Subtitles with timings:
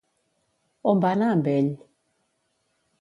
[0.93, 1.69] On va anar, amb ell?